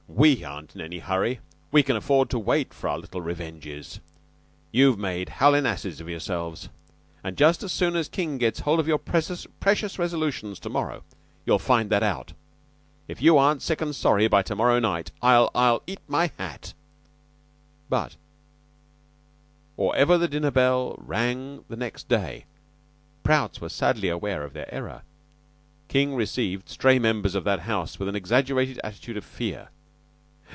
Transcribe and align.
We 0.13 0.43
aren't 0.43 0.75
in 0.75 0.81
any 0.81 0.99
hurry. 0.99 1.39
We 1.71 1.81
can 1.81 1.95
afford 1.95 2.29
to 2.29 2.37
wait 2.37 2.75
for 2.75 2.89
our 2.89 2.99
little 2.99 3.21
revenges. 3.21 4.01
You've 4.71 4.99
made 4.99 5.29
howlin' 5.29 5.65
asses 5.65 5.99
of 5.99 6.09
yourselves, 6.09 6.69
and 7.23 7.35
just 7.37 7.63
as 7.63 7.71
soon 7.71 7.95
as 7.95 8.09
King 8.09 8.37
gets 8.37 8.59
hold 8.59 8.79
of 8.79 8.87
your 8.89 8.99
precious 8.99 9.47
resolutions 9.97 10.59
to 10.59 10.69
morrow 10.69 11.03
you'll 11.45 11.57
find 11.59 11.89
that 11.89 12.03
out. 12.03 12.33
If 13.07 13.19
you 13.21 13.37
aren't 13.37 13.63
sick 13.63 13.81
an' 13.81 13.93
sorry 13.93 14.27
by 14.27 14.43
to 14.43 14.55
morrow 14.55 14.79
night, 14.79 15.11
I'll 15.23 15.49
I'll 15.55 15.81
eat 15.87 16.01
my 16.07 16.29
hat." 16.37 16.73
But 17.89 18.15
or 19.77 19.95
ever 19.95 20.17
the 20.19 20.27
dinner 20.27 20.51
bell 20.51 20.97
rang 20.99 21.63
the 21.69 21.77
next 21.77 22.09
day 22.09 22.45
Prout's 23.23 23.59
were 23.61 23.69
sadly 23.69 24.09
aware 24.09 24.43
of 24.43 24.53
their 24.53 24.71
error. 24.71 25.01
King 25.87 26.13
received 26.15 26.67
stray 26.69 26.99
members 26.99 27.33
of 27.33 27.45
that 27.45 27.61
house 27.61 27.97
with 27.97 28.09
an 28.09 28.15
exaggerated 28.15 28.79
attitude 28.83 29.15
of 29.17 29.23
fear. 29.23 29.69